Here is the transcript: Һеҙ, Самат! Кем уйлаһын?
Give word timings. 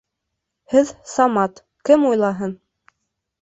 Һеҙ, 0.73 0.93
Самат! 1.11 1.61
Кем 1.91 2.09
уйлаһын? 2.13 2.57